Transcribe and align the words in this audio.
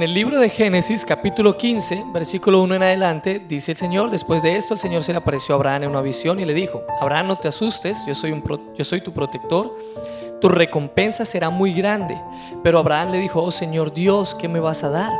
En 0.00 0.04
el 0.04 0.14
libro 0.14 0.40
de 0.40 0.48
Génesis, 0.48 1.04
capítulo 1.04 1.58
15, 1.58 2.04
versículo 2.10 2.62
1 2.62 2.76
en 2.76 2.82
adelante, 2.82 3.38
dice 3.46 3.72
el 3.72 3.76
Señor, 3.76 4.08
después 4.08 4.42
de 4.42 4.56
esto 4.56 4.72
el 4.72 4.80
Señor 4.80 5.02
se 5.02 5.12
le 5.12 5.18
apareció 5.18 5.54
a 5.54 5.56
Abraham 5.56 5.82
en 5.82 5.90
una 5.90 6.00
visión 6.00 6.40
y 6.40 6.46
le 6.46 6.54
dijo, 6.54 6.82
Abraham, 7.02 7.26
no 7.26 7.36
te 7.36 7.48
asustes, 7.48 8.06
yo 8.06 8.14
soy, 8.14 8.42
yo 8.78 8.82
soy 8.82 9.02
tu 9.02 9.12
protector, 9.12 9.76
tu 10.40 10.48
recompensa 10.48 11.26
será 11.26 11.50
muy 11.50 11.74
grande. 11.74 12.18
Pero 12.62 12.78
Abraham 12.78 13.10
le 13.10 13.18
dijo, 13.18 13.42
oh 13.42 13.50
Señor 13.50 13.92
Dios, 13.92 14.34
¿qué 14.34 14.48
me 14.48 14.58
vas 14.58 14.84
a 14.84 14.88
dar? 14.88 15.12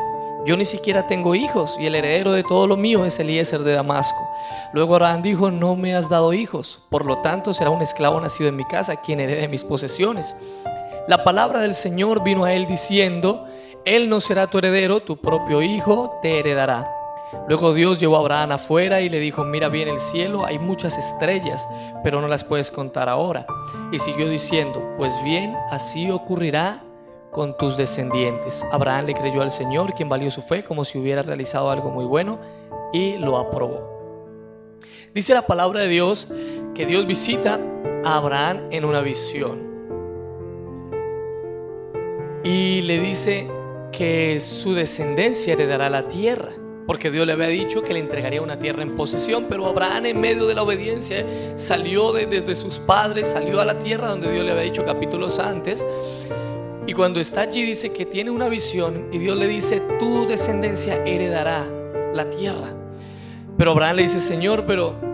Yo 0.46 0.56
ni 0.56 0.64
siquiera 0.64 1.06
tengo 1.06 1.34
hijos 1.34 1.76
y 1.78 1.84
el 1.84 1.94
heredero 1.94 2.32
de 2.32 2.42
todo 2.42 2.66
lo 2.66 2.78
mío 2.78 3.04
es 3.04 3.20
Eliezer 3.20 3.60
de 3.60 3.74
Damasco. 3.74 4.30
Luego 4.72 4.94
Abraham 4.94 5.20
dijo, 5.20 5.50
no 5.50 5.76
me 5.76 5.94
has 5.94 6.08
dado 6.08 6.32
hijos, 6.32 6.80
por 6.88 7.04
lo 7.04 7.18
tanto 7.18 7.52
será 7.52 7.68
un 7.68 7.82
esclavo 7.82 8.18
nacido 8.18 8.48
en 8.48 8.56
mi 8.56 8.64
casa 8.64 9.02
quien 9.02 9.20
herede 9.20 9.46
mis 9.46 9.62
posesiones. 9.62 10.34
La 11.06 11.22
palabra 11.22 11.60
del 11.60 11.74
Señor 11.74 12.22
vino 12.22 12.44
a 12.44 12.54
él 12.54 12.66
diciendo, 12.66 13.46
él 13.84 14.08
no 14.08 14.20
será 14.20 14.46
tu 14.46 14.58
heredero, 14.58 15.00
tu 15.00 15.16
propio 15.16 15.62
hijo 15.62 16.18
te 16.22 16.38
heredará. 16.38 16.96
Luego 17.48 17.74
Dios 17.74 18.00
llevó 18.00 18.16
a 18.16 18.20
Abraham 18.20 18.52
afuera 18.52 19.00
y 19.00 19.08
le 19.08 19.20
dijo, 19.20 19.44
mira 19.44 19.68
bien 19.68 19.88
el 19.88 19.98
cielo, 19.98 20.44
hay 20.44 20.58
muchas 20.58 20.98
estrellas, 20.98 21.66
pero 22.02 22.20
no 22.20 22.28
las 22.28 22.44
puedes 22.44 22.70
contar 22.70 23.08
ahora. 23.08 23.46
Y 23.92 23.98
siguió 23.98 24.28
diciendo, 24.28 24.82
pues 24.96 25.22
bien, 25.22 25.56
así 25.70 26.10
ocurrirá 26.10 26.82
con 27.30 27.56
tus 27.56 27.76
descendientes. 27.76 28.64
Abraham 28.72 29.06
le 29.06 29.14
creyó 29.14 29.42
al 29.42 29.50
Señor, 29.50 29.94
quien 29.94 30.08
valió 30.08 30.30
su 30.30 30.42
fe 30.42 30.64
como 30.64 30.84
si 30.84 30.98
hubiera 30.98 31.22
realizado 31.22 31.70
algo 31.70 31.90
muy 31.90 32.04
bueno, 32.04 32.38
y 32.92 33.16
lo 33.18 33.38
aprobó. 33.38 33.88
Dice 35.14 35.34
la 35.34 35.42
palabra 35.42 35.80
de 35.80 35.88
Dios 35.88 36.32
que 36.74 36.86
Dios 36.86 37.06
visita 37.06 37.60
a 38.04 38.16
Abraham 38.16 38.68
en 38.70 38.84
una 38.84 39.00
visión. 39.00 39.70
Y 42.42 42.82
le 42.82 42.98
dice, 42.98 43.48
que 44.00 44.40
su 44.40 44.72
descendencia 44.72 45.52
heredará 45.52 45.90
la 45.90 46.08
tierra, 46.08 46.52
porque 46.86 47.10
Dios 47.10 47.26
le 47.26 47.34
había 47.34 47.48
dicho 47.48 47.82
que 47.82 47.92
le 47.92 48.00
entregaría 48.00 48.40
una 48.40 48.58
tierra 48.58 48.82
en 48.82 48.96
posesión, 48.96 49.44
pero 49.46 49.66
Abraham 49.66 50.06
en 50.06 50.18
medio 50.18 50.46
de 50.46 50.54
la 50.54 50.62
obediencia 50.62 51.22
salió 51.56 52.10
desde 52.14 52.56
sus 52.56 52.78
padres, 52.78 53.28
salió 53.28 53.60
a 53.60 53.66
la 53.66 53.78
tierra 53.78 54.08
donde 54.08 54.32
Dios 54.32 54.42
le 54.42 54.52
había 54.52 54.62
dicho 54.62 54.86
capítulos 54.86 55.38
antes, 55.38 55.84
y 56.86 56.94
cuando 56.94 57.20
está 57.20 57.42
allí 57.42 57.60
dice 57.60 57.92
que 57.92 58.06
tiene 58.06 58.30
una 58.30 58.48
visión 58.48 59.08
y 59.12 59.18
Dios 59.18 59.36
le 59.36 59.46
dice, 59.46 59.82
tu 59.98 60.26
descendencia 60.26 61.04
heredará 61.04 61.66
la 62.14 62.30
tierra. 62.30 62.74
Pero 63.58 63.72
Abraham 63.72 63.96
le 63.96 64.02
dice, 64.04 64.18
Señor, 64.18 64.64
pero 64.66 65.09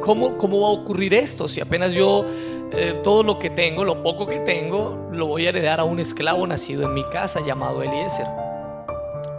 ¿cómo, 0.00 0.38
cómo 0.38 0.60
va 0.62 0.68
a 0.68 0.72
ocurrir 0.72 1.14
esto 1.14 1.48
si 1.48 1.60
apenas 1.60 1.92
yo 1.92 2.24
eh, 2.74 3.00
todo 3.02 3.22
lo 3.22 3.38
que 3.38 3.50
tengo, 3.50 3.84
lo 3.84 4.02
poco 4.02 4.26
que 4.26 4.40
tengo, 4.40 5.08
lo 5.10 5.26
voy 5.26 5.44
a 5.44 5.50
heredar 5.50 5.78
a 5.78 5.84
un 5.84 6.00
esclavo 6.00 6.46
nacido 6.46 6.84
en 6.84 6.94
mi 6.94 7.04
casa 7.10 7.40
llamado 7.44 7.82
Eliezer. 7.82 8.26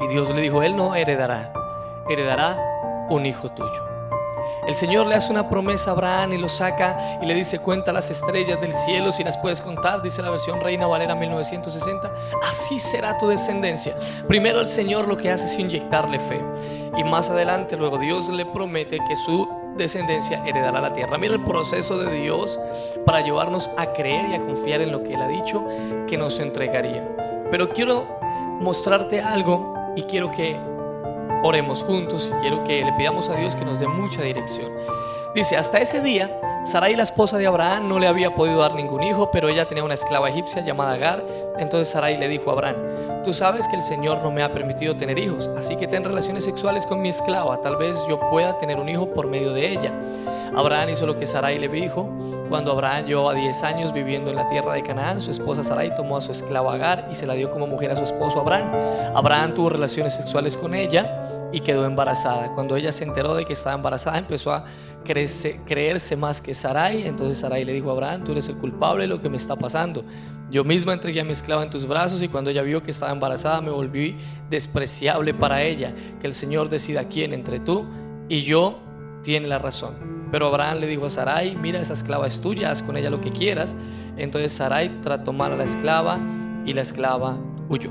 Y 0.01 0.07
Dios 0.07 0.29
le 0.29 0.41
dijo, 0.41 0.61
él 0.61 0.75
no 0.75 0.93
heredará, 0.93 1.51
heredará 2.07 3.07
un 3.09 3.25
hijo 3.25 3.49
tuyo. 3.49 3.93
El 4.67 4.75
Señor 4.75 5.07
le 5.07 5.15
hace 5.15 5.31
una 5.31 5.49
promesa 5.49 5.89
a 5.89 5.93
Abraham 5.93 6.33
y 6.33 6.37
lo 6.37 6.47
saca 6.47 7.19
y 7.21 7.25
le 7.25 7.33
dice, 7.33 7.59
cuenta 7.59 7.91
las 7.91 8.11
estrellas 8.11 8.61
del 8.61 8.71
cielo 8.71 9.11
si 9.11 9.23
las 9.23 9.37
puedes 9.37 9.61
contar, 9.61 10.01
dice 10.01 10.21
la 10.21 10.29
versión 10.29 10.61
Reina 10.61 10.85
Valera 10.85 11.15
1960, 11.15 12.13
así 12.43 12.79
será 12.79 13.17
tu 13.17 13.27
descendencia. 13.27 13.97
Primero 14.27 14.61
el 14.61 14.67
Señor 14.67 15.07
lo 15.07 15.17
que 15.17 15.31
hace 15.31 15.47
es 15.47 15.57
inyectarle 15.57 16.19
fe 16.19 16.39
y 16.95 17.03
más 17.03 17.29
adelante 17.29 17.75
luego 17.75 17.97
Dios 17.97 18.29
le 18.29 18.45
promete 18.45 18.99
que 19.07 19.15
su 19.15 19.62
descendencia 19.75 20.43
heredará 20.45 20.81
la 20.81 20.93
tierra. 20.93 21.17
Mira 21.17 21.33
el 21.33 21.43
proceso 21.43 21.97
de 21.97 22.21
Dios 22.21 22.59
para 23.05 23.21
llevarnos 23.21 23.69
a 23.77 23.93
creer 23.93 24.29
y 24.29 24.33
a 24.35 24.41
confiar 24.41 24.81
en 24.81 24.91
lo 24.91 25.03
que 25.03 25.13
Él 25.13 25.21
ha 25.21 25.27
dicho 25.27 25.65
que 26.07 26.17
nos 26.17 26.39
entregaría. 26.39 27.07
Pero 27.51 27.69
quiero 27.69 28.07
mostrarte 28.59 29.21
algo 29.21 29.75
y 29.95 30.03
quiero 30.03 30.31
que 30.31 30.59
oremos 31.43 31.83
juntos 31.83 32.31
y 32.31 32.41
quiero 32.41 32.63
que 32.63 32.83
le 32.83 32.93
pidamos 32.93 33.29
a 33.29 33.35
Dios 33.35 33.55
que 33.55 33.65
nos 33.65 33.79
dé 33.79 33.87
mucha 33.87 34.21
dirección. 34.21 34.71
Dice, 35.35 35.57
hasta 35.57 35.79
ese 35.79 36.01
día, 36.01 36.39
Sarai, 36.63 36.95
la 36.95 37.03
esposa 37.03 37.37
de 37.37 37.47
Abraham, 37.47 37.89
no 37.89 37.99
le 37.99 38.07
había 38.07 38.35
podido 38.35 38.59
dar 38.59 38.75
ningún 38.75 39.03
hijo, 39.03 39.31
pero 39.31 39.49
ella 39.49 39.65
tenía 39.65 39.83
una 39.83 39.95
esclava 39.95 40.29
egipcia 40.29 40.63
llamada 40.63 40.93
Agar. 40.93 41.23
Entonces 41.57 41.91
Sarai 41.91 42.17
le 42.17 42.27
dijo 42.29 42.49
a 42.49 42.53
Abraham, 42.53 42.92
Tú 43.23 43.31
sabes 43.33 43.67
que 43.67 43.75
el 43.75 43.81
Señor 43.81 44.21
no 44.21 44.31
me 44.31 44.43
ha 44.43 44.51
permitido 44.51 44.97
tener 44.97 45.17
hijos, 45.17 45.49
así 45.57 45.75
que 45.77 45.87
ten 45.87 46.03
relaciones 46.03 46.43
sexuales 46.43 46.85
con 46.85 47.01
mi 47.01 47.09
esclava, 47.09 47.61
tal 47.61 47.77
vez 47.77 47.97
yo 48.09 48.19
pueda 48.29 48.57
tener 48.57 48.77
un 48.79 48.89
hijo 48.89 49.13
por 49.13 49.27
medio 49.27 49.53
de 49.53 49.71
ella. 49.71 49.93
Abraham 50.55 50.89
hizo 50.89 51.07
lo 51.07 51.17
que 51.17 51.25
Sarai 51.25 51.57
le 51.57 51.67
dijo. 51.67 52.07
Cuando 52.49 52.71
Abraham 52.71 53.05
llevaba 53.05 53.33
10 53.33 53.63
años 53.63 53.93
viviendo 53.93 54.29
en 54.29 54.35
la 54.35 54.47
tierra 54.47 54.73
de 54.73 54.83
Canaán, 54.83 55.19
su 55.19 55.31
esposa 55.31 55.63
Sarai 55.63 55.95
tomó 55.95 56.17
a 56.17 56.21
su 56.21 56.31
esclava 56.31 56.75
Agar 56.75 57.07
y 57.11 57.15
se 57.15 57.25
la 57.25 57.33
dio 57.33 57.49
como 57.49 57.65
mujer 57.65 57.91
a 57.91 57.95
su 57.95 58.03
esposo 58.03 58.41
Abraham. 58.41 58.69
Abraham 59.15 59.55
tuvo 59.55 59.69
relaciones 59.69 60.13
sexuales 60.13 60.55
con 60.55 60.75
ella 60.75 61.49
y 61.51 61.61
quedó 61.61 61.85
embarazada. 61.85 62.53
Cuando 62.53 62.75
ella 62.75 62.91
se 62.91 63.03
enteró 63.03 63.33
de 63.33 63.45
que 63.45 63.53
estaba 63.53 63.75
embarazada, 63.75 64.19
empezó 64.19 64.51
a 64.51 64.65
creerse 65.03 66.15
más 66.17 66.39
que 66.39 66.53
Sarai. 66.53 67.07
Entonces 67.07 67.39
Sarai 67.39 67.65
le 67.65 67.73
dijo 67.73 67.89
a 67.89 67.93
Abraham, 67.93 68.23
tú 68.23 68.33
eres 68.33 68.47
el 68.49 68.57
culpable 68.57 69.03
de 69.03 69.07
lo 69.07 69.21
que 69.21 69.29
me 69.29 69.37
está 69.37 69.55
pasando. 69.55 70.03
Yo 70.53 70.63
misma 70.63 70.93
entregué 70.93 71.19
a 71.19 71.23
mi 71.23 71.31
esclava 71.31 71.63
en 71.63 71.71
tus 71.71 71.87
brazos 71.87 72.21
y 72.21 72.27
cuando 72.27 72.51
ella 72.51 72.61
vio 72.61 72.83
que 72.83 72.91
estaba 72.91 73.11
embarazada 73.11 73.59
me 73.59 73.71
volví 73.71 74.15
despreciable 74.51 75.33
para 75.33 75.63
ella. 75.63 75.95
Que 76.21 76.27
el 76.27 76.35
Señor 76.35 76.69
decida 76.69 77.09
quién 77.09 77.33
entre 77.33 77.59
tú 77.59 77.87
y 78.29 78.41
yo 78.41 78.77
tiene 79.23 79.47
la 79.47 79.57
razón. 79.57 80.27
Pero 80.31 80.45
Abraham 80.49 80.77
le 80.77 80.85
dijo 80.85 81.07
a 81.07 81.09
Sarai, 81.09 81.55
mira 81.55 81.79
esa 81.79 81.93
esclava 81.93 82.27
es 82.27 82.39
tuya, 82.39 82.69
haz 82.69 82.83
con 82.83 82.95
ella 82.97 83.09
lo 83.09 83.19
que 83.19 83.31
quieras. 83.31 83.75
Entonces 84.15 84.53
Sarai 84.53 85.01
trató 85.01 85.33
mal 85.33 85.53
a 85.53 85.57
la 85.57 85.63
esclava 85.63 86.19
y 86.67 86.73
la 86.73 86.83
esclava 86.83 87.35
huyó. 87.67 87.89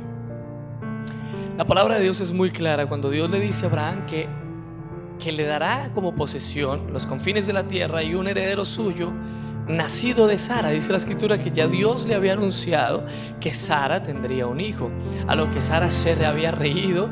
La 1.58 1.66
palabra 1.66 1.96
de 1.96 2.04
Dios 2.04 2.20
es 2.20 2.30
muy 2.30 2.52
clara 2.52 2.86
cuando 2.86 3.10
Dios 3.10 3.28
le 3.28 3.40
dice 3.40 3.64
a 3.64 3.70
Abraham 3.70 4.06
que, 4.06 4.28
que 5.18 5.32
le 5.32 5.46
dará 5.46 5.90
como 5.96 6.14
posesión 6.14 6.92
los 6.92 7.06
confines 7.06 7.44
de 7.48 7.54
la 7.54 7.66
tierra 7.66 8.04
y 8.04 8.14
un 8.14 8.28
heredero 8.28 8.64
suyo 8.64 9.10
nacido 9.66 10.26
de 10.26 10.38
Sara. 10.38 10.70
Dice 10.70 10.92
la 10.92 10.98
escritura 10.98 11.38
que 11.38 11.50
ya 11.50 11.66
Dios 11.66 12.06
le 12.06 12.14
había 12.14 12.32
anunciado 12.32 13.04
que 13.40 13.54
Sara 13.54 14.02
tendría 14.02 14.46
un 14.46 14.60
hijo, 14.60 14.90
a 15.26 15.34
lo 15.34 15.50
que 15.50 15.60
Sara 15.60 15.90
se 15.90 16.24
había 16.24 16.50
reído 16.50 17.08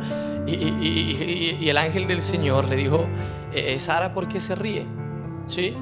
y, 0.47 1.69
el 1.69 1.77
ángel 1.77 2.07
del 2.07 2.23
Señor 2.23 2.69
le 2.69 2.77
dijo, 2.77 3.07
eh, 3.53 3.79
Sara, 3.79 4.13
¿por 4.13 4.29
qué 4.29 4.41
se 4.41 4.55
ríe? 4.55 4.87
¿Sí? 5.47 5.77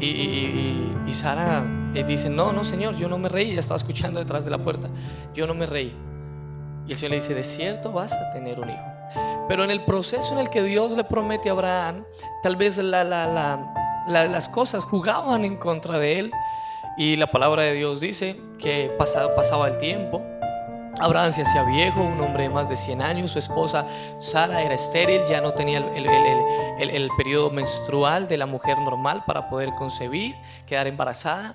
Y, 0.00 1.12
Sara 1.12 1.64
eh, 1.94 2.04
dice, 2.04 2.28
no, 2.28 2.52
no, 2.52 2.64
Señor, 2.64 2.96
yo 2.96 3.08
no 3.08 3.18
me 3.18 3.28
reí, 3.28 3.54
ya 3.54 3.60
estaba 3.60 3.78
escuchando 3.78 4.20
detrás 4.20 4.44
de 4.44 4.50
la 4.50 4.58
puerta, 4.58 4.88
yo 5.34 5.46
no 5.46 5.54
me 5.54 5.66
reí. 5.66 5.94
Y 6.86 6.92
el 6.92 6.96
Señor 6.96 7.10
le 7.10 7.16
dice, 7.16 7.34
de 7.34 7.44
cierto 7.44 7.92
vas 7.92 8.14
a 8.14 8.32
tener 8.32 8.60
un 8.60 8.70
hijo. 8.70 8.84
Pero 9.48 9.64
en 9.64 9.70
el 9.70 9.84
proceso 9.84 10.32
en 10.32 10.40
el 10.40 10.50
que 10.50 10.62
Dios 10.62 10.92
le 10.92 11.04
promete 11.04 11.48
a 11.48 11.52
Abraham, 11.52 12.04
tal 12.42 12.56
vez 12.56 12.78
la, 12.78 13.04
la, 13.04 13.26
la 13.26 13.85
las 14.06 14.48
cosas 14.48 14.84
jugaban 14.84 15.44
en 15.44 15.56
contra 15.56 15.98
de 15.98 16.18
él. 16.18 16.32
Y 16.96 17.16
la 17.16 17.26
palabra 17.26 17.62
de 17.62 17.74
Dios 17.74 18.00
dice 18.00 18.40
que 18.58 18.90
pasaba, 18.98 19.34
pasaba 19.34 19.68
el 19.68 19.78
tiempo. 19.78 20.22
Abraham 20.98 21.30
se 21.30 21.42
hacía 21.42 21.62
viejo, 21.64 22.00
un 22.00 22.18
hombre 22.22 22.44
de 22.44 22.48
más 22.48 22.70
de 22.70 22.76
100 22.76 23.02
años. 23.02 23.32
Su 23.32 23.38
esposa 23.38 23.86
Sara 24.18 24.62
era 24.62 24.74
estéril, 24.74 25.20
ya 25.28 25.42
no 25.42 25.52
tenía 25.52 25.78
el, 25.78 26.06
el, 26.06 26.90
el 26.90 27.10
periodo 27.18 27.50
menstrual 27.50 28.28
de 28.28 28.38
la 28.38 28.46
mujer 28.46 28.80
normal 28.80 29.24
para 29.26 29.50
poder 29.50 29.74
concebir, 29.74 30.34
quedar 30.66 30.86
embarazada. 30.86 31.54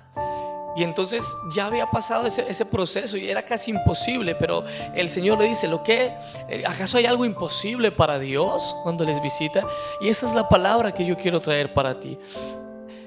Y 0.76 0.84
entonces 0.84 1.24
ya 1.54 1.66
había 1.66 1.86
pasado 1.86 2.26
ese, 2.26 2.66
proceso 2.66 3.16
y 3.16 3.28
era 3.28 3.42
casi 3.42 3.70
imposible, 3.70 4.34
pero 4.34 4.64
el 4.94 5.08
Señor 5.10 5.38
le 5.38 5.48
dice, 5.48 5.68
¿lo 5.68 5.82
que? 5.82 6.12
Eh, 6.48 6.62
¿Acaso 6.66 6.96
hay 6.98 7.06
algo 7.06 7.24
imposible 7.24 7.90
para 7.90 8.18
Dios 8.18 8.74
cuando 8.82 9.04
les 9.04 9.20
visita? 9.20 9.66
Y 10.00 10.08
esa 10.08 10.26
es 10.26 10.34
la 10.34 10.48
palabra 10.48 10.92
que 10.92 11.04
yo 11.04 11.16
quiero 11.16 11.40
traer 11.40 11.74
para 11.74 11.98
ti. 11.98 12.18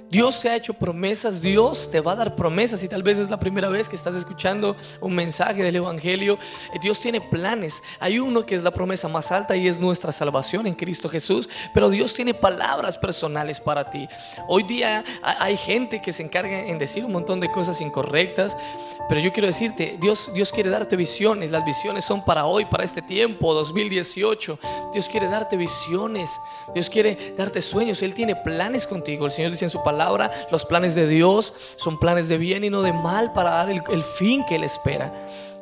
Dios 0.09 0.39
te 0.39 0.49
ha 0.49 0.55
hecho 0.55 0.73
promesas, 0.73 1.41
Dios 1.41 1.89
te 1.91 1.99
va 1.99 2.11
a 2.13 2.15
dar 2.15 2.35
promesas 2.35 2.83
y 2.83 2.87
tal 2.87 3.01
vez 3.01 3.19
es 3.19 3.29
la 3.29 3.39
primera 3.39 3.69
vez 3.69 3.89
que 3.89 3.95
estás 3.95 4.15
escuchando 4.15 4.75
un 5.01 5.15
mensaje 5.15 5.63
del 5.63 5.75
Evangelio. 5.75 6.37
Eh, 6.73 6.77
Dios 6.81 6.99
tiene 6.99 7.21
planes. 7.21 7.81
Hay 7.99 8.19
uno 8.19 8.45
que 8.45 8.55
es 8.55 8.63
la 8.63 8.71
promesa 8.71 9.07
más 9.07 9.31
alta 9.31 9.55
y 9.55 9.67
es 9.67 9.79
nuestra 9.79 10.11
salvación 10.11 10.67
en 10.67 10.75
Cristo 10.75 11.09
Jesús, 11.09 11.49
pero 11.73 11.89
Dios 11.89 12.13
tiene 12.13 12.33
palabras 12.33 12.97
personales 12.97 13.59
para 13.59 13.89
ti. 13.89 14.07
Hoy 14.47 14.63
día 14.63 15.03
hay 15.21 15.57
gente 15.57 16.01
que 16.01 16.13
se 16.13 16.23
encarga 16.23 16.59
en 16.59 16.77
decir 16.77 17.03
un 17.03 17.11
montón 17.11 17.39
de 17.39 17.51
cosas 17.51 17.81
incorrectas, 17.81 18.55
pero 19.09 19.19
yo 19.21 19.33
quiero 19.33 19.47
decirte, 19.47 19.97
Dios, 19.99 20.31
Dios 20.33 20.51
quiere 20.51 20.69
darte 20.69 20.95
visiones. 20.95 21.51
Las 21.51 21.65
visiones 21.65 22.05
son 22.05 22.23
para 22.23 22.45
hoy, 22.45 22.65
para 22.65 22.83
este 22.83 23.01
tiempo, 23.01 23.53
2018. 23.53 24.59
Dios 24.93 25.09
quiere 25.09 25.27
darte 25.27 25.57
visiones. 25.57 26.39
Dios 26.73 26.89
quiere 26.89 27.33
darte 27.37 27.61
sueños. 27.61 28.01
Él 28.01 28.13
tiene 28.13 28.35
planes 28.35 28.87
contigo. 28.87 29.25
El 29.25 29.31
Señor 29.31 29.51
dice 29.51 29.65
en 29.65 29.71
su 29.71 29.83
palabra 29.83 29.94
los 30.51 30.65
planes 30.65 30.95
de 30.95 31.07
Dios 31.07 31.53
son 31.77 31.99
planes 31.99 32.29
de 32.29 32.37
bien 32.37 32.63
y 32.63 32.69
no 32.69 32.81
de 32.81 32.93
mal 32.93 33.33
para 33.33 33.51
dar 33.51 33.69
el, 33.69 34.03
fin 34.03 34.43
que 34.45 34.55
Él 34.55 34.63
espera. 34.63 35.13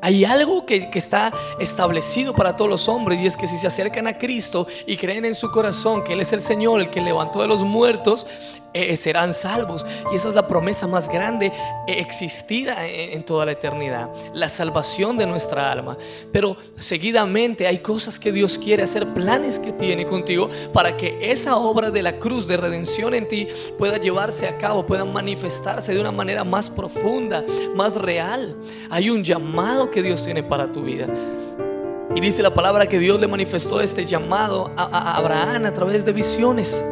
Hay 0.04 0.26
algo 0.26 0.66
que, 0.66 0.90
está 0.94 1.34
establecido 1.60 2.34
para 2.34 2.58
todos 2.58 2.70
los 2.70 2.90
hombres 2.90 3.20
y 3.22 3.26
es 3.26 3.38
que 3.38 3.48
si 3.48 3.58
se 3.58 3.68
acercan 3.68 4.06
a 4.06 4.18
Cristo 4.18 4.68
y 4.86 4.98
creen 4.98 5.24
en 5.24 5.34
su 5.34 5.50
corazón 5.50 6.04
que 6.04 6.12
Él 6.12 6.20
es 6.20 6.34
el 6.34 6.42
Señor, 6.42 6.82
el 6.82 6.90
que 6.90 7.00
levantó 7.00 7.42
de 7.42 7.48
los 7.48 7.64
muertos, 7.64 8.28
eh, 8.74 8.98
serán 8.98 9.36
salvos. 9.36 9.86
Y 10.12 10.16
esa 10.16 10.30
es 10.30 10.36
la 10.36 10.48
promesa 10.48 10.88
más 10.88 11.08
grande 11.08 11.54
eh, 11.88 12.00
existida 12.00 12.88
en, 12.88 13.24
toda 13.24 13.46
la 13.46 13.52
eternidad, 13.52 14.10
la 14.34 14.50
salvación 14.50 15.16
de 15.18 15.28
nuestra 15.28 15.72
alma. 15.72 15.96
Pero 16.32 16.58
seguidamente 16.78 17.68
hay 17.68 17.80
cosas 17.80 18.20
que 18.20 18.32
Dios 18.32 18.58
quiere 18.58 18.84
hacer, 18.84 19.08
planes 19.14 19.60
que 19.60 19.74
tiene 19.74 20.08
contigo 20.08 20.50
para 20.74 20.98
que 20.98 21.32
esa 21.32 21.58
obra 21.58 21.92
de 21.92 22.02
la 22.02 22.18
cruz 22.18 22.48
de 22.48 22.58
redención 22.58 23.14
en 23.14 23.28
ti 23.28 23.48
pueda 23.78 23.98
llevarse 23.98 24.48
a 24.48 24.58
cabo, 24.58 24.86
pueda 24.86 25.06
manifestarse 25.06 25.94
de 25.94 26.02
una 26.02 26.12
manera 26.12 26.44
más 26.44 26.70
profunda, 26.70 27.46
más 27.76 27.96
real. 27.96 28.58
Hay 28.90 29.12
un 29.12 29.24
llamado 29.24 29.92
que 29.94 30.04
Dios 30.04 30.25
tiene 30.25 30.44
para 30.44 30.72
tu 30.72 30.81
vida. 30.81 31.07
Y 32.16 32.19
dice 32.19 32.44
la 32.44 32.54
palabra 32.54 32.88
que 32.88 33.00
Dios 33.00 33.19
le 33.19 33.28
manifestó 33.28 33.80
este 33.80 34.06
llamado 34.06 34.72
a 34.75 35.16
Abraham 35.18 35.66
a 35.66 35.74
través 35.74 36.04
de 36.04 36.12
visiones. 36.12 36.84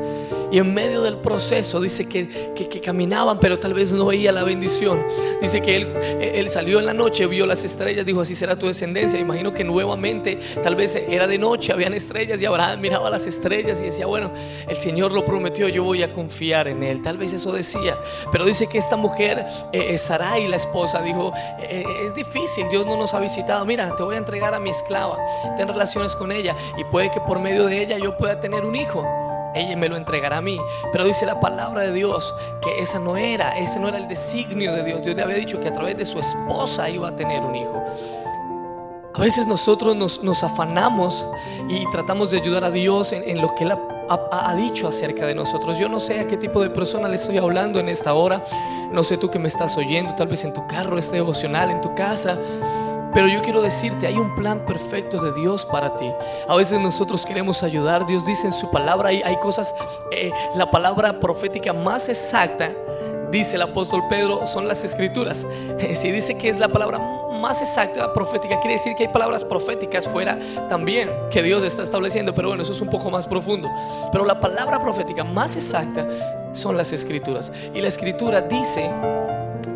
Y 0.51 0.57
en 0.57 0.73
medio 0.73 1.01
del 1.01 1.17
proceso 1.17 1.79
dice 1.79 2.09
que, 2.09 2.53
que, 2.53 2.81
caminaban, 2.81 3.39
pero 3.39 3.57
tal 3.59 3.73
vez 3.73 3.93
no 3.93 4.07
veía 4.07 4.31
la 4.31 4.43
bendición. 4.43 5.05
Dice 5.41 5.61
que 5.61 5.75
él, 5.77 5.87
él 6.21 6.49
salió 6.49 6.79
en 6.79 6.85
la 6.85 6.93
noche, 6.93 7.25
vio 7.27 7.45
las 7.45 7.63
estrellas, 7.63 8.05
dijo, 8.05 8.21
así 8.21 8.35
será 8.35 8.57
tu 8.57 8.67
descendencia. 8.67 9.19
Imagino 9.19 9.53
que 9.53 9.63
nuevamente, 9.63 10.39
tal 10.61 10.75
vez 10.75 10.95
era 10.95 11.27
de 11.27 11.37
noche, 11.37 11.71
habían 11.71 11.93
estrellas 11.93 12.41
y 12.41 12.45
Abraham 12.45 12.81
miraba 12.81 13.09
las 13.09 13.27
estrellas 13.27 13.81
y 13.81 13.85
decía, 13.85 14.05
bueno, 14.05 14.31
el 14.67 14.75
Señor 14.75 15.11
lo 15.11 15.23
prometió, 15.25 15.67
yo 15.69 15.83
voy 15.83 16.03
a 16.03 16.13
confiar 16.13 16.67
en 16.67 16.83
él. 16.83 17.01
Tal 17.01 17.17
vez 17.17 17.33
eso 17.33 17.51
decía. 17.51 17.97
Pero 18.31 18.45
dice 18.45 18.67
que 18.67 18.77
esta 18.77 18.97
mujer, 18.97 19.45
eh, 19.71 19.93
eh 19.93 19.97
Sarai, 19.97 20.47
la 20.47 20.57
esposa, 20.57 21.01
dijo, 21.01 21.33
eh, 21.59 21.83
eh, 21.85 22.07
es 22.07 22.15
difícil, 22.15 22.67
Dios 22.69 22.85
no 22.85 22.97
nos 22.97 23.13
ha 23.13 23.19
visitado. 23.19 23.65
Mira, 23.65 23.95
te 23.95 24.03
voy 24.03 24.15
a 24.15 24.17
entregar 24.17 24.53
a 24.53 24.59
mi 24.59 24.69
esclava, 24.69 25.17
ten 25.57 25.67
relaciones 25.67 26.15
con 26.15 26.31
ella 26.31 26.55
y 26.77 26.83
puede 26.85 27.11
que 27.11 27.21
por 27.21 27.39
medio 27.39 27.65
de 27.65 27.81
ella 27.81 27.97
yo 27.97 28.17
pueda 28.17 28.39
tener 28.39 28.65
un 28.65 28.75
hijo 28.75 29.05
ella 29.53 29.75
me 29.75 29.89
lo 29.89 29.97
entregará 29.97 30.37
a 30.37 30.41
mí. 30.41 30.59
Pero 30.91 31.05
dice 31.05 31.25
la 31.25 31.39
palabra 31.39 31.81
de 31.81 31.93
Dios 31.93 32.33
que 32.61 32.79
esa 32.79 32.99
no 32.99 33.17
era, 33.17 33.57
ese 33.57 33.79
no 33.79 33.87
era 33.87 33.97
el 33.97 34.07
designio 34.07 34.73
de 34.73 34.83
Dios. 34.83 35.01
Dios 35.03 35.15
le 35.15 35.23
había 35.23 35.37
dicho 35.37 35.59
que 35.59 35.67
a 35.67 35.73
través 35.73 35.97
de 35.97 36.05
su 36.05 36.19
esposa 36.19 36.89
iba 36.89 37.09
a 37.09 37.15
tener 37.15 37.41
un 37.41 37.55
hijo. 37.55 37.83
A 39.13 39.19
veces 39.19 39.45
nosotros 39.45 39.95
nos, 39.95 40.43
afanamos 40.43 41.25
y 41.67 41.89
tratamos 41.91 42.31
de 42.31 42.37
ayudar 42.39 42.63
a 42.63 42.71
Dios 42.71 43.11
en, 43.11 43.41
lo 43.41 43.53
que 43.55 43.65
Él 43.65 43.71
ha, 43.71 43.79
ha, 44.31 44.55
dicho 44.55 44.87
acerca 44.87 45.25
de 45.25 45.35
nosotros. 45.35 45.77
Yo 45.77 45.89
no 45.89 45.99
sé 45.99 46.21
a 46.21 46.27
qué 46.27 46.37
tipo 46.37 46.61
de 46.61 46.69
persona 46.69 47.09
le 47.09 47.15
estoy 47.15 47.37
hablando 47.37 47.79
en 47.79 47.89
esta 47.89 48.13
hora. 48.13 48.41
No 48.91 49.03
sé 49.03 49.17
tú 49.17 49.29
que 49.29 49.37
me 49.37 49.49
estás 49.49 49.75
oyendo, 49.77 50.15
tal 50.15 50.27
vez 50.27 50.45
en 50.45 50.53
tu 50.53 50.65
carro, 50.65 50.97
este 50.97 51.17
devocional, 51.17 51.71
en 51.71 51.81
tu 51.81 51.93
casa. 51.93 52.37
Pero 53.13 53.27
yo 53.27 53.41
quiero 53.41 53.61
decirte, 53.61 54.07
hay 54.07 54.15
un 54.15 54.35
plan 54.35 54.65
perfecto 54.65 55.21
de 55.21 55.33
Dios 55.33 55.65
para 55.65 55.95
ti. 55.95 56.09
A 56.47 56.55
veces 56.55 56.79
nosotros 56.79 57.25
queremos 57.25 57.63
ayudar. 57.63 58.05
Dios 58.05 58.25
dice 58.25 58.47
en 58.47 58.53
su 58.53 58.71
palabra, 58.71 59.09
hay, 59.09 59.21
hay 59.23 59.37
cosas, 59.37 59.75
eh, 60.11 60.31
la 60.55 60.71
palabra 60.71 61.19
profética 61.19 61.73
más 61.73 62.07
exacta, 62.09 62.71
dice 63.31 63.55
el 63.55 63.63
apóstol 63.63 64.03
Pedro, 64.09 64.45
son 64.45 64.67
las 64.67 64.83
escrituras. 64.83 65.45
Si 65.95 66.11
dice 66.11 66.37
que 66.37 66.47
es 66.47 66.59
la 66.59 66.67
palabra 66.67 66.99
más 67.41 67.61
exacta 67.61 68.13
profética, 68.13 68.59
quiere 68.59 68.73
decir 68.73 68.95
que 68.95 69.07
hay 69.07 69.11
palabras 69.11 69.43
proféticas 69.43 70.07
fuera 70.07 70.37
también 70.69 71.09
que 71.31 71.41
Dios 71.41 71.63
está 71.63 71.83
estableciendo. 71.83 72.35
Pero 72.35 72.49
bueno, 72.49 72.63
eso 72.63 72.71
es 72.71 72.81
un 72.81 72.89
poco 72.89 73.09
más 73.09 73.27
profundo. 73.27 73.67
Pero 74.11 74.25
la 74.25 74.39
palabra 74.39 74.79
profética 74.79 75.23
más 75.23 75.55
exacta 75.55 76.07
son 76.51 76.77
las 76.77 76.91
escrituras. 76.91 77.51
Y 77.73 77.81
la 77.81 77.87
escritura 77.87 78.41
dice 78.41 78.89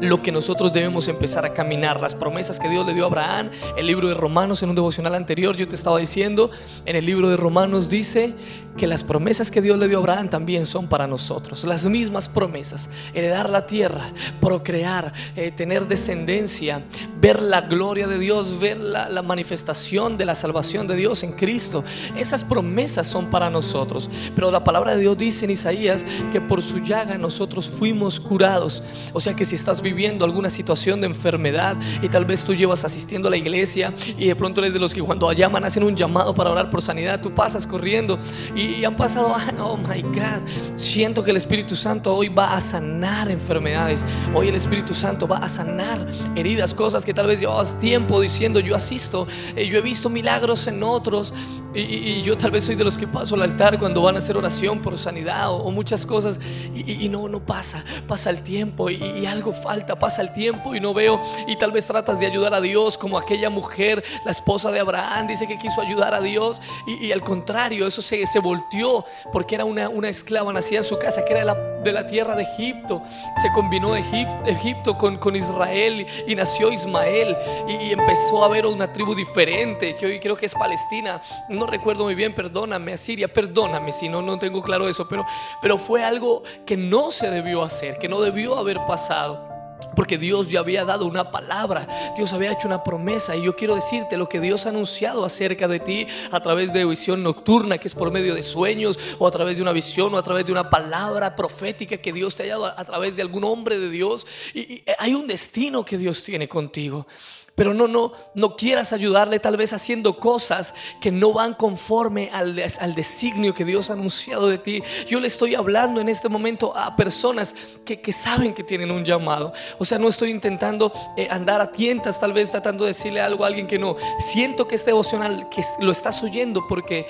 lo 0.10 0.22
que 0.22 0.32
nosotros 0.32 0.72
debemos 0.72 1.08
empezar 1.08 1.46
a 1.46 1.54
caminar, 1.54 2.00
las 2.00 2.16
promesas 2.16 2.60
que 2.60 2.70
Dios 2.70 2.86
le 2.86 2.94
dio 2.94 3.04
a 3.06 3.08
Abraham. 3.08 3.50
El 3.78 3.88
libro 3.88 4.08
de 4.08 4.14
Romanos, 4.14 4.62
en 4.64 4.70
un 4.70 4.76
devocional 4.76 5.16
anterior, 5.16 5.56
yo 5.56 5.68
te 5.68 5.76
estaba 5.76 6.00
diciendo, 6.00 6.52
en 6.86 6.96
el 6.96 7.06
libro 7.06 7.30
de 7.30 7.38
Romanos 7.38 7.90
dice 7.90 8.34
que 8.78 8.88
las 8.88 9.04
promesas 9.04 9.52
que 9.52 9.62
Dios 9.62 9.78
le 9.78 9.88
dio 9.88 9.98
a 9.98 10.02
Abraham 10.02 10.30
también 10.30 10.66
son 10.66 10.88
para 10.88 11.08
nosotros. 11.08 11.64
Las 11.64 11.86
mismas 11.86 12.28
promesas, 12.28 12.90
heredar 13.14 13.50
la 13.50 13.66
tierra, 13.66 14.04
procrear, 14.42 15.14
eh, 15.36 15.52
tener 15.52 15.88
descendencia, 15.88 16.84
ver 17.20 17.42
la 17.42 17.62
gloria 17.62 18.08
de 18.08 18.20
Dios, 18.20 18.60
ver 18.60 18.78
la, 18.78 19.10
la 19.10 19.22
manifestación 19.22 20.18
de 20.18 20.26
la 20.26 20.36
salvación 20.36 20.88
de 20.88 20.96
Dios 20.96 21.24
en 21.24 21.34
Cristo. 21.34 21.84
Esas 22.18 22.44
promesas 22.44 23.08
son 23.08 23.30
para 23.30 23.50
nosotros. 23.50 24.10
Pero 24.36 24.52
la 24.52 24.64
palabra 24.64 24.96
de 24.96 25.02
Dios 25.02 25.18
dice 25.18 25.46
en 25.46 25.52
Isaías 25.52 26.06
que 26.32 26.42
por 26.42 26.62
su 26.62 26.80
llaga 26.80 27.18
nosotros 27.18 27.70
fuimos 27.70 28.20
curados. 28.20 28.84
O 29.14 29.20
sea 29.22 29.36
que 29.36 29.46
si 29.46 29.56
estás 29.56 29.82
viviendo 29.82 29.95
alguna 30.26 30.50
situación 30.50 31.00
de 31.02 31.08
enfermedad 31.08 31.78
y 32.02 32.10
tal 32.10 32.26
vez 32.26 32.44
tú 32.44 32.54
llevas 32.54 32.84
asistiendo 32.84 33.28
a 33.28 33.32
la 33.32 33.38
iglesia 33.38 33.94
y 34.18 34.28
de 34.28 34.36
pronto 34.36 34.62
eres 34.62 34.74
de 34.74 34.80
los 34.80 34.94
que 34.94 35.02
cuando 35.02 35.32
llaman 35.32 35.64
hacen 35.64 35.84
un 35.84 35.96
llamado 35.96 36.36
para 36.36 36.50
orar 36.50 36.70
por 36.70 36.82
sanidad, 36.82 37.22
tú 37.22 37.34
pasas 37.34 37.66
corriendo 37.66 38.20
y 38.56 38.84
han 38.84 38.96
pasado, 38.96 39.36
oh 39.60 39.78
my 39.78 40.02
God, 40.02 40.48
siento 40.76 41.24
que 41.24 41.32
el 41.32 41.38
Espíritu 41.38 41.76
Santo 41.76 42.14
hoy 42.14 42.30
va 42.30 42.56
a 42.56 42.62
sanar 42.62 43.30
enfermedades, 43.32 44.06
hoy 44.34 44.50
el 44.50 44.56
Espíritu 44.56 44.94
Santo 44.94 45.28
va 45.28 45.38
a 45.38 45.50
sanar 45.50 46.06
heridas, 46.36 46.74
cosas 46.74 47.06
que 47.06 47.14
tal 47.14 47.28
vez 47.28 47.40
llevabas 47.40 47.80
tiempo 47.80 48.20
diciendo, 48.20 48.60
yo 48.60 48.76
asisto, 48.76 49.28
eh, 49.56 49.68
yo 49.68 49.78
he 49.78 49.82
visto 49.82 50.10
milagros 50.10 50.68
en 50.68 50.84
otros 50.84 51.34
y, 51.74 52.22
yo 52.22 52.38
tal 52.38 52.52
vez 52.52 52.64
soy 52.64 52.76
de 52.76 52.84
los 52.84 52.98
que 52.98 53.08
paso 53.08 53.36
al 53.36 53.42
altar 53.42 53.80
cuando 53.80 54.02
van 54.02 54.16
a 54.16 54.20
hacer 54.20 54.38
oración 54.38 54.82
por 54.82 54.98
sanidad 54.98 55.52
o, 55.52 55.72
muchas 55.72 56.06
cosas 56.06 56.40
y, 56.74 57.10
no, 57.10 57.28
no 57.28 57.46
pasa, 57.46 57.84
pasa 58.08 58.30
el 58.30 58.42
tiempo 58.42 58.90
y 58.90 59.26
algo 59.26 59.52
falta 59.54 59.75
pasa 60.00 60.22
el 60.22 60.34
tiempo 60.34 60.76
y 60.76 60.80
no 60.80 60.94
veo. 60.94 61.22
Y 61.48 61.56
tal 61.58 61.72
vez 61.72 61.88
tratas 61.88 62.20
de 62.20 62.26
ayudar 62.26 62.54
a 62.54 62.62
Dios 62.62 62.98
como 62.98 63.18
aquella 63.18 63.50
mujer, 63.50 64.04
la 64.24 64.32
esposa 64.32 64.72
de 64.72 64.80
Abraham, 64.80 65.28
dice 65.28 65.48
que 65.48 65.58
quiso 65.58 65.82
ayudar 65.82 66.14
a 66.14 66.22
Dios. 66.22 66.62
Y, 66.88 67.12
al 67.12 67.22
contrario, 67.22 67.88
eso 67.88 68.02
se, 68.02 68.26
se, 68.26 68.40
volteó 68.40 69.06
porque 69.32 69.56
era 69.56 69.66
una, 69.66 69.90
una 69.90 70.10
esclava 70.10 70.52
nacida 70.54 70.80
en 70.80 70.86
su 70.86 70.98
casa 70.98 71.24
que 71.26 71.34
era 71.34 71.40
de 71.40 71.46
la, 71.46 71.56
de 71.86 71.92
la 71.92 72.06
tierra 72.06 72.36
de 72.36 72.44
Egipto, 72.44 73.02
se 73.42 73.52
combinó 73.54 73.94
de 73.94 74.04
Egipto, 74.46 74.98
con, 74.98 75.18
con, 75.18 75.36
Israel 75.36 76.06
y 76.28 76.36
nació 76.36 76.72
Ismael. 76.72 77.36
Y, 77.68 77.92
empezó 77.92 78.44
a 78.44 78.48
ver 78.48 78.66
una 78.66 78.92
tribu 78.92 79.16
diferente 79.16 79.96
que 79.98 80.06
hoy 80.06 80.20
creo 80.20 80.36
que 80.36 80.46
es 80.46 80.54
Palestina, 80.54 81.22
no 81.50 81.66
recuerdo 81.66 82.04
muy 82.04 82.16
bien, 82.16 82.34
perdóname 82.34 82.94
Asiria, 82.94 83.28
perdóname 83.28 83.92
si 83.92 84.10
no, 84.10 84.22
no 84.22 84.38
tengo 84.38 84.62
claro 84.62 84.90
eso, 84.90 85.08
pero, 85.08 85.26
pero 85.62 85.78
fue 85.78 86.04
algo 86.04 86.44
que 86.66 86.76
no 86.76 87.12
se 87.12 87.30
debió 87.30 87.64
hacer, 87.64 87.98
que 87.98 88.10
no 88.10 88.22
debió 88.22 88.58
haber 88.58 88.84
pasado. 88.86 89.55
Porque 89.96 90.18
Dios 90.18 90.52
ya 90.52 90.60
había 90.60 90.84
dado 90.84 91.06
una 91.06 91.32
palabra, 91.32 91.88
Dios 92.16 92.34
había 92.34 92.52
hecho 92.52 92.68
una 92.68 92.84
promesa 92.84 93.36
y 93.36 93.44
yo 93.44 93.56
quiero 93.56 93.76
decirte 93.76 94.18
lo 94.18 94.28
que 94.28 94.40
Dios 94.40 94.66
ha 94.66 94.70
anunciado 94.70 95.24
acerca 95.24 95.68
de 95.68 95.80
ti 95.80 96.08
a 96.32 96.40
través 96.42 96.74
de 96.74 96.86
visión 96.86 97.24
nocturna, 97.24 97.78
que 97.78 97.88
es 97.88 97.96
por 97.96 98.12
medio 98.12 98.36
de 98.36 98.44
sueños 98.44 99.00
o 99.20 99.28
a 99.28 99.32
través 99.32 99.56
de 99.58 99.62
una 99.62 99.72
visión 99.72 100.14
o 100.14 100.18
a 100.18 100.24
través 100.24 100.46
de 100.46 100.52
una 100.52 100.70
palabra 100.70 101.36
profética 101.36 101.98
que 101.98 102.12
Dios 102.12 102.36
te 102.36 102.44
ha 102.44 102.48
dado 102.48 102.66
a 102.66 102.86
través 102.86 103.16
de 103.16 103.22
algún 103.22 103.44
hombre 103.46 103.80
de 103.80 103.90
Dios. 103.90 104.28
Y, 104.54 104.84
hay 104.98 105.14
un 105.14 105.28
destino 105.28 105.86
que 105.86 105.98
Dios 105.98 106.24
tiene 106.24 106.48
contigo 106.48 107.08
pero 107.56 107.74
no, 107.74 107.88
no, 107.88 108.12
no 108.34 108.56
quieras 108.56 108.94
ayudarle 108.94 109.40
tal 109.40 109.58
vez 109.58 109.74
haciendo 109.74 110.18
cosas 110.18 110.76
que 111.02 111.12
no 111.12 111.34
van 111.34 111.54
conforme 111.54 112.30
al, 112.34 112.62
al 112.80 112.96
designio 112.96 113.54
que 113.54 113.66
Dios 113.66 113.90
ha 113.90 113.94
anunciado 113.94 114.50
de 114.50 114.58
ti. 114.58 114.84
Yo 115.08 115.20
le 115.20 115.28
estoy 115.28 115.56
hablando 115.56 116.02
en 116.02 116.10
este 116.10 116.28
momento 116.28 116.76
a 116.76 116.96
personas 116.96 117.56
que, 117.86 118.02
que 118.02 118.12
saben 118.12 118.54
que 118.54 118.64
tienen 118.64 118.92
un 118.92 119.06
llamado. 119.06 119.54
O 119.78 119.86
sea, 119.86 119.98
no 119.98 120.10
estoy 120.10 120.32
intentando 120.32 120.92
eh, 121.16 121.28
andar 121.32 121.62
a 121.62 121.72
tientas, 121.72 122.20
tal 122.20 122.34
vez 122.34 122.52
tratando 122.52 122.84
de 122.84 122.90
decirle 122.90 123.22
algo 123.22 123.46
a 123.46 123.48
alguien 123.48 123.68
que 123.68 123.80
no. 123.80 123.96
Siento 124.20 124.68
que 124.68 124.76
este 124.76 124.92
devocional, 124.92 125.48
que 125.50 125.64
lo 125.80 125.92
estás 125.92 126.22
oyendo 126.24 126.68
porque 126.68 127.08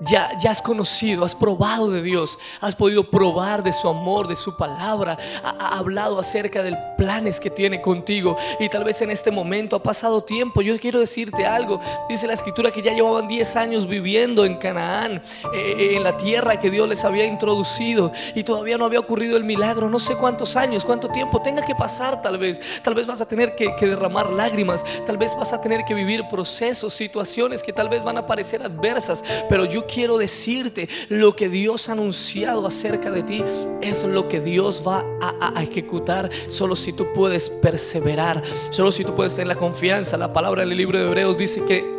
ya, 0.00 0.30
ya 0.38 0.50
has 0.50 0.62
conocido, 0.62 1.24
has 1.24 1.34
probado 1.34 1.90
de 1.90 2.02
Dios, 2.02 2.38
has 2.60 2.74
podido 2.74 3.04
probar 3.04 3.62
de 3.62 3.72
su 3.72 3.88
amor, 3.88 4.28
de 4.28 4.36
su 4.36 4.56
palabra, 4.56 5.18
ha, 5.42 5.78
hablado 5.78 6.18
acerca 6.18 6.62
de 6.62 6.76
planes 6.96 7.40
que 7.40 7.50
tiene 7.50 7.80
contigo. 7.80 8.36
Y 8.60 8.68
tal 8.68 8.84
vez 8.84 9.02
en 9.02 9.10
este 9.10 9.30
momento 9.30 9.76
ha 9.76 9.82
pasado 9.82 10.22
tiempo. 10.22 10.62
Yo 10.62 10.78
quiero 10.78 11.00
decirte 11.00 11.46
algo, 11.46 11.80
dice 12.08 12.26
la 12.26 12.32
escritura 12.34 12.70
que 12.70 12.82
ya 12.82 12.92
llevaban 12.92 13.28
10 13.28 13.56
años 13.56 13.86
viviendo 13.86 14.44
en 14.44 14.56
Canaán, 14.56 15.22
eh, 15.54 15.94
en 15.96 16.04
la 16.04 16.16
tierra 16.16 16.60
que 16.60 16.70
Dios 16.70 16.88
les 16.88 17.04
había 17.04 17.24
introducido. 17.24 18.12
Y 18.34 18.44
todavía 18.44 18.78
no 18.78 18.84
había 18.84 19.00
ocurrido 19.00 19.36
el 19.36 19.44
milagro, 19.44 19.90
no 19.90 19.98
sé 19.98 20.16
cuántos 20.16 20.56
años, 20.56 20.84
cuánto 20.84 21.08
tiempo 21.08 21.42
tenga 21.42 21.64
que 21.64 21.74
pasar 21.74 22.22
tal 22.22 22.38
vez, 22.38 22.60
tal 22.82 22.94
vez 22.94 23.06
vas 23.06 23.20
a 23.20 23.26
tener 23.26 23.54
que, 23.56 23.74
que 23.76 23.86
derramar 23.86 24.30
lágrimas, 24.30 24.84
tal 25.06 25.16
vez 25.16 25.34
vas 25.36 25.52
a 25.52 25.60
tener 25.60 25.84
que 25.84 25.94
vivir 25.94 26.22
procesos, 26.30 26.94
situaciones 26.94 27.62
que 27.62 27.72
tal 27.72 27.88
vez 27.88 28.04
van 28.04 28.18
a 28.18 28.26
parecer 28.26 28.62
adversas, 28.62 29.24
pero 29.48 29.64
yo 29.64 29.86
quiero 29.92 30.18
decirte, 30.18 30.88
lo 31.08 31.34
que 31.34 31.48
Dios 31.48 31.88
ha 31.88 31.92
anunciado 31.92 32.66
acerca 32.66 33.10
de 33.10 33.22
ti 33.22 33.44
es 33.80 34.04
lo 34.04 34.28
que 34.28 34.40
Dios 34.40 34.84
va 34.86 35.04
a, 35.20 35.62
ejecutar. 35.62 36.30
Solo 36.48 36.76
si 36.76 36.92
tú 36.92 37.08
puedes 37.14 37.48
perseverar, 37.48 38.42
solo 38.70 38.92
si 38.92 39.04
tú 39.04 39.16
puedes 39.16 39.34
tener 39.34 39.48
la 39.48 39.56
confianza. 39.56 40.16
La 40.16 40.32
palabra 40.32 40.62
en 40.62 40.70
el 40.70 40.78
libro 40.78 40.98
de 40.98 41.06
Hebreos 41.06 41.36
dice 41.36 41.64
que 41.64 41.98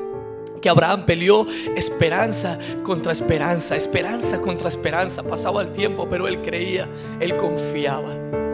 que 0.61 0.67
Abraham 0.67 1.05
peleó 1.05 1.47
esperanza 1.77 2.59
contra 2.83 3.13
esperanza, 3.13 3.77
esperanza 3.77 4.41
contra 4.41 4.67
esperanza. 4.67 5.23
Pasaba 5.23 5.61
el 5.61 5.71
tiempo, 5.71 6.07
pero 6.09 6.27
él 6.27 6.41
creía, 6.41 6.87
él 7.21 7.37
confiaba. 7.37 8.48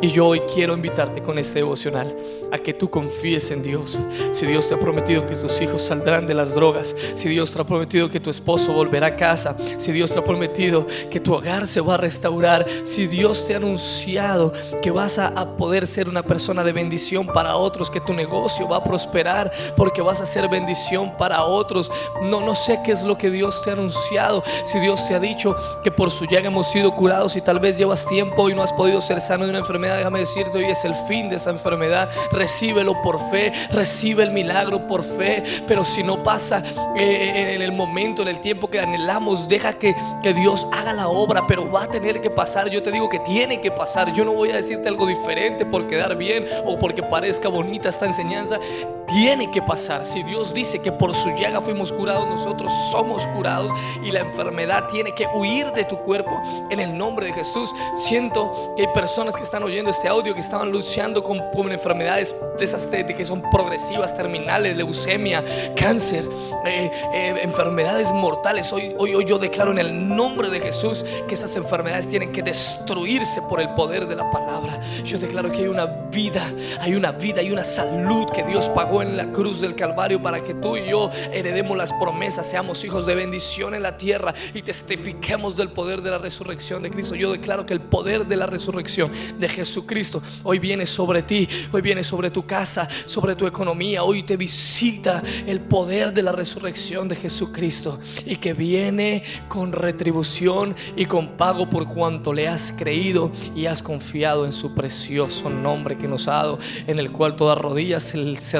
Y 0.00 0.12
yo 0.12 0.26
hoy 0.26 0.40
quiero 0.54 0.74
invitarte 0.74 1.20
con 1.20 1.40
este 1.40 1.58
devocional 1.58 2.16
a 2.52 2.58
que 2.58 2.72
tú 2.72 2.88
confíes 2.88 3.50
en 3.50 3.64
Dios. 3.64 3.98
Si 4.30 4.46
Dios 4.46 4.68
te 4.68 4.74
ha 4.76 4.78
prometido 4.78 5.26
que 5.26 5.34
tus 5.34 5.60
hijos 5.60 5.82
saldrán 5.82 6.24
de 6.24 6.34
las 6.34 6.54
drogas, 6.54 6.94
si 7.16 7.28
Dios 7.28 7.52
te 7.52 7.60
ha 7.60 7.64
prometido 7.64 8.08
que 8.08 8.20
tu 8.20 8.30
esposo 8.30 8.72
volverá 8.72 9.08
a 9.08 9.16
casa, 9.16 9.56
si 9.76 9.90
Dios 9.90 10.12
te 10.12 10.20
ha 10.20 10.24
prometido 10.24 10.86
que 11.10 11.18
tu 11.18 11.34
hogar 11.34 11.66
se 11.66 11.80
va 11.80 11.94
a 11.94 11.96
restaurar, 11.96 12.64
si 12.84 13.08
Dios 13.08 13.44
te 13.44 13.54
ha 13.54 13.56
anunciado 13.56 14.52
que 14.80 14.92
vas 14.92 15.18
a, 15.18 15.56
poder 15.56 15.86
ser 15.86 16.08
una 16.08 16.22
persona 16.22 16.62
de 16.62 16.72
bendición 16.72 17.26
para 17.26 17.56
otros, 17.56 17.90
que 17.90 18.00
tu 18.00 18.12
negocio 18.12 18.68
va 18.68 18.76
a 18.76 18.84
prosperar 18.84 19.50
porque 19.76 20.02
vas 20.02 20.20
a 20.20 20.26
ser 20.26 20.48
bendición 20.48 21.16
para 21.16 21.42
otros. 21.42 21.90
No, 22.22 22.40
no 22.40 22.54
sé 22.54 22.78
qué 22.84 22.92
es 22.92 23.02
lo 23.02 23.18
que 23.18 23.30
Dios 23.30 23.62
te 23.64 23.70
ha 23.70 23.72
anunciado. 23.72 24.44
Si 24.64 24.78
Dios 24.78 25.08
te 25.08 25.14
ha 25.14 25.20
dicho 25.20 25.56
que 25.82 25.90
por 25.90 26.12
su 26.12 26.26
llaga 26.26 26.46
hemos 26.48 26.70
sido 26.70 26.94
curados 26.94 27.34
y 27.36 27.40
tal 27.40 27.58
vez 27.58 27.78
llevas 27.78 28.06
tiempo 28.06 28.48
y 28.48 28.54
no 28.54 28.62
has 28.62 28.72
podido 28.72 29.00
ser 29.00 29.20
sano 29.20 29.44
de 29.44 29.50
una 29.50 29.58
enfermedad 29.58 29.87
déjame 29.96 30.20
decirte, 30.20 30.58
hoy 30.58 30.64
es 30.64 30.84
el 30.84 30.94
fin 30.94 31.28
de 31.28 31.36
esa 31.36 31.50
enfermedad. 31.50 32.08
Recíbelo 32.32 33.00
por 33.02 33.18
fe, 33.30 33.52
recibe 33.72 34.22
el 34.22 34.30
milagro 34.30 34.86
por 34.86 35.04
fe. 35.04 35.42
Pero 35.66 35.84
si 35.84 36.02
no 36.02 36.22
pasa 36.22 36.62
eh, 36.96 37.54
en 37.54 37.62
el 37.62 37.72
momento, 37.72 38.22
en 38.22 38.28
el 38.28 38.40
tiempo 38.40 38.68
que 38.68 38.80
anhelamos, 38.80 39.48
deja 39.48 39.72
que, 39.74 39.94
que 40.22 40.34
Dios 40.34 40.66
haga 40.72 40.92
la 40.92 41.08
obra, 41.08 41.46
pero 41.46 41.70
va 41.70 41.84
a 41.84 41.88
tener 41.88 42.20
que 42.20 42.30
pasar. 42.30 42.70
Yo 42.70 42.82
te 42.82 42.90
digo 42.90 43.08
que 43.08 43.18
tiene 43.20 43.60
que 43.60 43.70
pasar. 43.70 44.12
Yo 44.14 44.24
no 44.24 44.34
voy 44.34 44.50
a 44.50 44.56
decirte 44.56 44.88
algo 44.88 45.06
diferente 45.06 45.64
por 45.66 45.86
quedar 45.86 46.16
bien 46.16 46.46
o 46.64 46.78
porque 46.78 47.02
parezca 47.02 47.48
bonita 47.48 47.88
esta 47.88 48.06
enseñanza 48.06 48.58
tiene 49.08 49.50
que 49.50 49.62
pasar. 49.62 50.04
Si 50.04 50.22
Dios 50.22 50.54
dice 50.54 50.80
que 50.80 50.92
por 50.92 51.14
su 51.14 51.30
llaga 51.30 51.60
fuimos 51.60 51.92
curados, 51.92 52.26
nosotros 52.28 52.70
somos 52.92 53.26
curados 53.28 53.72
y 54.04 54.10
la 54.10 54.20
enfermedad 54.20 54.86
tiene 54.88 55.14
que 55.14 55.26
huir 55.34 55.66
de 55.72 55.84
tu 55.84 55.96
cuerpo 55.98 56.40
en 56.70 56.80
el 56.80 56.96
nombre 56.96 57.26
de 57.26 57.32
Jesús. 57.32 57.70
Siento 57.94 58.52
que 58.76 58.82
hay 58.82 58.94
personas 58.94 59.36
que 59.36 59.42
están 59.42 59.62
oyendo 59.62 59.90
este 59.90 60.08
audio 60.08 60.34
que 60.34 60.40
estaban 60.40 60.70
luchando 60.70 61.22
con, 61.22 61.38
enfermedades 61.72 62.34
de 62.58 62.64
esas 62.64 62.88
que 62.88 63.24
son 63.24 63.42
progresivas, 63.50 64.16
terminales, 64.16 64.76
leucemia, 64.76 65.44
cáncer, 65.76 66.24
eh, 66.66 66.90
eh, 67.12 67.34
enfermedades 67.42 68.12
mortales. 68.12 68.72
Hoy, 68.72 68.94
hoy, 68.98 69.14
hoy 69.14 69.24
yo 69.24 69.38
declaro 69.38 69.70
en 69.70 69.78
el 69.78 70.08
nombre 70.08 70.48
de 70.50 70.60
Jesús 70.60 71.04
que 71.26 71.34
esas 71.34 71.54
enfermedades 71.56 72.08
tienen 72.08 72.32
que 72.32 72.42
destruirse 72.42 73.42
por 73.42 73.60
el 73.60 73.74
poder 73.74 74.06
de 74.06 74.16
la 74.16 74.30
palabra. 74.30 74.80
Yo 75.04 75.18
declaro 75.18 75.50
que 75.50 75.58
hay 75.58 75.68
una 75.68 75.86
vida, 75.86 76.42
hay 76.80 76.94
una 76.94 77.12
vida, 77.12 77.40
hay 77.40 77.50
una 77.50 77.64
salud 77.64 78.26
que 78.30 78.42
Dios 78.44 78.68
pagó 78.70 78.97
en 79.02 79.16
la 79.16 79.32
cruz 79.32 79.60
del 79.60 79.74
Calvario 79.74 80.22
para 80.22 80.42
que 80.42 80.54
tú 80.54 80.76
y 80.76 80.90
yo 80.90 81.10
heredemos 81.32 81.76
las 81.76 81.92
promesas, 81.92 82.48
seamos 82.48 82.84
hijos 82.84 83.06
de 83.06 83.14
bendición 83.14 83.74
en 83.74 83.82
la 83.82 83.96
tierra 83.96 84.34
y 84.54 84.62
testifiquemos 84.62 85.56
del 85.56 85.70
poder 85.70 86.02
de 86.02 86.10
la 86.10 86.18
resurrección 86.18 86.82
de 86.82 86.90
Cristo. 86.90 87.14
Yo 87.14 87.32
declaro 87.32 87.66
que 87.66 87.74
el 87.74 87.80
poder 87.80 88.26
de 88.26 88.36
la 88.36 88.46
resurrección 88.46 89.12
de 89.38 89.48
Jesucristo 89.48 90.22
hoy 90.42 90.58
viene 90.58 90.86
sobre 90.86 91.22
ti, 91.22 91.48
hoy 91.72 91.82
viene 91.82 92.02
sobre 92.02 92.30
tu 92.30 92.46
casa, 92.46 92.88
sobre 93.06 93.36
tu 93.36 93.46
economía, 93.46 94.02
hoy 94.02 94.22
te 94.22 94.36
visita 94.36 95.22
el 95.46 95.60
poder 95.60 96.12
de 96.12 96.22
la 96.22 96.32
resurrección 96.32 97.08
de 97.08 97.16
Jesucristo 97.16 98.00
y 98.26 98.36
que 98.36 98.54
viene 98.54 99.22
con 99.48 99.72
retribución 99.72 100.76
y 100.96 101.06
con 101.06 101.36
pago 101.36 101.68
por 101.68 101.88
cuanto 101.88 102.32
le 102.32 102.48
has 102.48 102.72
creído 102.72 103.30
y 103.54 103.66
has 103.66 103.82
confiado 103.82 104.46
en 104.46 104.52
su 104.52 104.74
precioso 104.74 105.50
nombre 105.50 105.98
que 105.98 106.08
nos 106.08 106.28
ha 106.28 106.32
dado, 106.32 106.58
en 106.86 106.98
el 106.98 107.12
cual 107.12 107.36
toda 107.36 107.54
rodilla 107.54 108.00
se, 108.00 108.36
se 108.36 108.58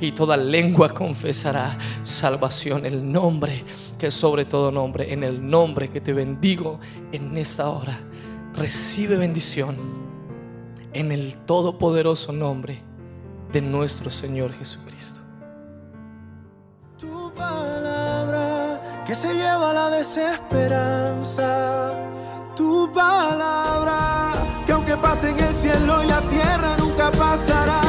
y 0.00 0.12
toda 0.12 0.36
lengua 0.36 0.90
confesará 0.90 1.76
salvación. 2.02 2.86
El 2.86 3.10
nombre 3.10 3.64
que 3.98 4.08
es 4.08 4.14
sobre 4.14 4.44
todo 4.44 4.70
nombre, 4.70 5.12
en 5.12 5.24
el 5.24 5.48
nombre 5.48 5.90
que 5.90 6.00
te 6.00 6.12
bendigo 6.12 6.80
en 7.12 7.36
esta 7.36 7.68
hora. 7.68 7.98
Recibe 8.54 9.16
bendición 9.16 9.76
en 10.92 11.12
el 11.12 11.36
todopoderoso 11.36 12.32
nombre 12.32 12.82
de 13.52 13.62
nuestro 13.62 14.10
Señor 14.10 14.52
Jesucristo. 14.52 15.20
Tu 16.98 17.32
palabra 17.34 19.02
que 19.06 19.14
se 19.14 19.32
lleva 19.34 19.72
la 19.72 19.90
desesperanza. 19.90 21.92
Tu 22.56 22.90
palabra 22.92 24.32
que 24.66 24.72
aunque 24.72 24.96
pase 24.96 25.30
en 25.30 25.40
el 25.40 25.54
cielo 25.54 26.02
y 26.02 26.06
la 26.06 26.20
tierra 26.22 26.76
nunca 26.78 27.10
pasará. 27.10 27.80